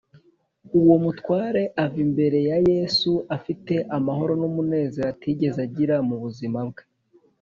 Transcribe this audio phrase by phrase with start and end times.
[0.79, 6.83] ”Uwo mutware ava imbere ya Yesu afite amahoro n’umunezero atigeze agira mu buzima bwe